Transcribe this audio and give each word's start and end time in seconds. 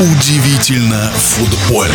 Удивительно 0.00 1.10
футбольно. 1.16 1.92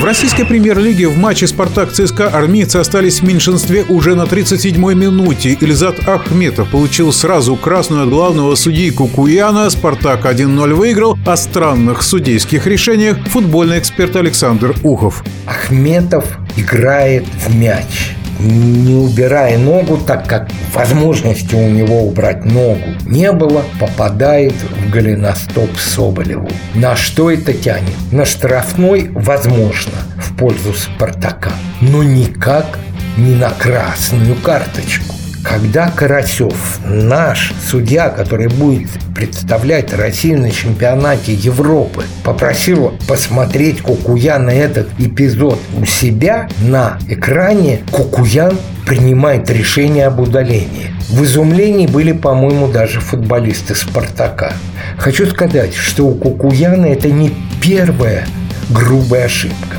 В 0.00 0.04
российской 0.04 0.42
премьер-лиге 0.42 1.06
в 1.06 1.16
матче 1.16 1.46
«Спартак» 1.46 1.92
ЦСКА 1.92 2.26
армейцы 2.26 2.78
остались 2.78 3.20
в 3.20 3.22
меньшинстве 3.22 3.84
уже 3.84 4.16
на 4.16 4.22
37-й 4.22 4.96
минуте. 4.96 5.56
Ильзат 5.60 6.08
Ахметов 6.08 6.70
получил 6.70 7.12
сразу 7.12 7.54
красную 7.54 8.02
от 8.02 8.08
главного 8.08 8.56
судьи 8.56 8.90
Кукуяна. 8.90 9.70
«Спартак» 9.70 10.26
1-0 10.26 10.74
выиграл. 10.74 11.16
О 11.24 11.36
странных 11.36 12.02
судейских 12.02 12.66
решениях 12.66 13.16
футбольный 13.28 13.78
эксперт 13.78 14.16
Александр 14.16 14.74
Ухов. 14.82 15.22
Ахметов 15.46 16.24
играет 16.56 17.24
в 17.46 17.54
мяч 17.54 18.07
не 18.38 18.94
убирая 18.94 19.58
ногу, 19.58 19.98
так 19.98 20.26
как 20.26 20.48
возможности 20.72 21.54
у 21.54 21.68
него 21.68 22.02
убрать 22.02 22.44
ногу 22.44 22.84
не 23.04 23.32
было, 23.32 23.64
попадает 23.80 24.54
в 24.54 24.90
голеностоп 24.90 25.76
Соболеву. 25.78 26.48
На 26.74 26.96
что 26.96 27.30
это 27.30 27.52
тянет? 27.52 27.94
На 28.12 28.24
штрафной, 28.24 29.10
возможно, 29.10 29.94
в 30.16 30.36
пользу 30.36 30.72
Спартака, 30.72 31.52
но 31.80 32.02
никак 32.02 32.78
не 33.16 33.34
на 33.34 33.50
красную 33.50 34.36
карточку. 34.36 35.17
Когда 35.48 35.88
Карасев, 35.88 36.78
наш 36.84 37.54
судья, 37.66 38.10
который 38.10 38.48
будет 38.48 38.90
представлять 39.14 39.94
Россию 39.94 40.40
на 40.42 40.50
чемпионате 40.50 41.32
Европы, 41.32 42.04
попросил 42.22 42.92
посмотреть 43.08 43.80
Кукуя 43.80 44.38
на 44.38 44.50
этот 44.50 44.88
эпизод 44.98 45.58
у 45.80 45.86
себя 45.86 46.50
на 46.60 46.98
экране, 47.08 47.80
Кукуян 47.90 48.58
принимает 48.84 49.48
решение 49.48 50.06
об 50.06 50.20
удалении. 50.20 50.92
В 51.08 51.24
изумлении 51.24 51.86
были, 51.86 52.12
по-моему, 52.12 52.68
даже 52.68 53.00
футболисты 53.00 53.74
«Спартака». 53.74 54.52
Хочу 54.98 55.26
сказать, 55.26 55.74
что 55.74 56.08
у 56.08 56.14
Кукуяна 56.14 56.86
это 56.86 57.08
не 57.08 57.34
первая 57.62 58.26
грубая 58.70 59.24
ошибка. 59.24 59.77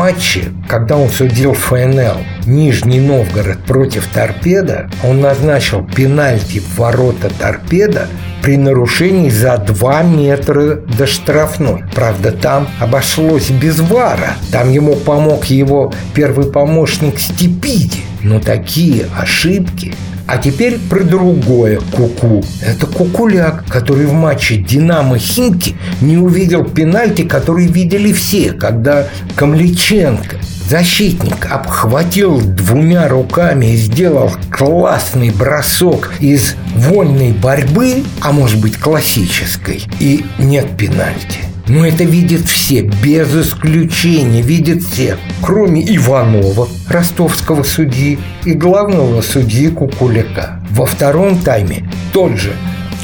Матче, 0.00 0.44
когда 0.66 0.96
он 0.96 1.10
судил 1.10 1.52
ФНЛ 1.52 2.24
Нижний 2.46 3.00
Новгород 3.00 3.58
против 3.66 4.06
Торпеда, 4.06 4.88
он 5.04 5.20
назначил 5.20 5.84
пенальти 5.84 6.58
в 6.58 6.78
ворота 6.78 7.28
Торпеда 7.38 8.08
при 8.42 8.56
нарушении 8.56 9.28
за 9.28 9.58
2 9.58 10.02
метра 10.04 10.76
до 10.76 11.06
штрафной. 11.06 11.84
Правда, 11.94 12.32
там 12.32 12.66
обошлось 12.80 13.50
без 13.50 13.78
вара. 13.80 14.36
Там 14.50 14.72
ему 14.72 14.96
помог 14.96 15.44
его 15.44 15.92
первый 16.14 16.50
помощник 16.50 17.20
Степиди. 17.20 18.00
Но 18.22 18.40
такие 18.40 19.04
ошибки 19.14 19.94
а 20.30 20.38
теперь 20.38 20.78
про 20.78 21.02
другое 21.02 21.80
куку. 21.92 22.44
Это 22.64 22.86
Кукуляк, 22.86 23.64
который 23.66 24.06
в 24.06 24.12
матче 24.12 24.58
«Динамо 24.58 25.18
Химки» 25.18 25.74
не 26.00 26.18
увидел 26.18 26.64
пенальти, 26.64 27.22
который 27.22 27.66
видели 27.66 28.12
все, 28.12 28.52
когда 28.52 29.08
Камличенко 29.34 30.36
Защитник 30.68 31.50
обхватил 31.50 32.40
двумя 32.40 33.08
руками 33.08 33.72
и 33.72 33.76
сделал 33.76 34.30
классный 34.52 35.30
бросок 35.30 36.12
из 36.20 36.54
вольной 36.76 37.32
борьбы, 37.32 38.04
а 38.20 38.30
может 38.30 38.60
быть 38.60 38.78
классической, 38.78 39.82
и 39.98 40.24
нет 40.38 40.76
пенальти. 40.76 41.39
Но 41.70 41.86
это 41.86 42.02
видят 42.02 42.48
все, 42.48 42.80
без 42.80 43.32
исключения, 43.32 44.42
видят 44.42 44.82
все, 44.82 45.16
кроме 45.40 45.82
Иванова, 45.96 46.68
ростовского 46.88 47.62
судьи, 47.62 48.18
и 48.44 48.54
главного 48.54 49.20
судьи 49.20 49.68
Кукуляка. 49.68 50.60
Во 50.70 50.84
втором 50.84 51.38
тайме 51.38 51.88
тот 52.12 52.36
же 52.38 52.52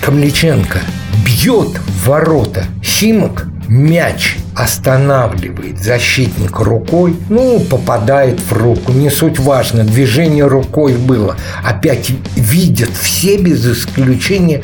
Камличенко 0.00 0.80
бьет 1.24 1.78
в 1.78 2.08
ворота 2.08 2.64
Химок, 2.82 3.46
мяч 3.68 4.36
останавливает 4.56 5.80
защитник 5.80 6.58
рукой, 6.58 7.14
ну, 7.28 7.60
попадает 7.60 8.40
в 8.40 8.52
руку, 8.52 8.90
не 8.90 9.10
суть 9.10 9.38
важно, 9.38 9.84
движение 9.84 10.44
рукой 10.44 10.94
было. 10.94 11.36
Опять 11.62 12.10
видят 12.34 12.90
все 13.00 13.38
без 13.38 13.64
исключения, 13.64 14.62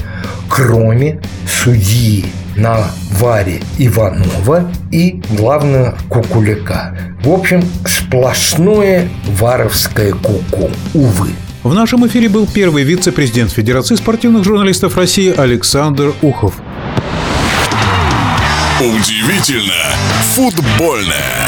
кроме 0.48 1.20
судьи 1.46 2.26
на 2.56 2.90
Варе 3.12 3.60
Иванова 3.78 4.70
и, 4.90 5.20
главное, 5.30 5.94
Кукуляка. 6.08 6.96
В 7.22 7.30
общем, 7.30 7.62
сплошное 7.86 9.08
варовское 9.26 10.12
куку, 10.12 10.70
увы. 10.94 11.30
В 11.62 11.74
нашем 11.74 12.06
эфире 12.08 12.28
был 12.28 12.46
первый 12.46 12.82
вице-президент 12.82 13.52
Федерации 13.52 13.94
спортивных 13.94 14.44
журналистов 14.44 14.96
России 14.96 15.32
Александр 15.32 16.12
Ухов. 16.20 16.54
Удивительно 18.80 19.94
футбольное. 20.34 21.46